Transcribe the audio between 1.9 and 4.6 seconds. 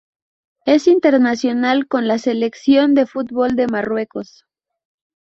la Selección de fútbol de Marruecos.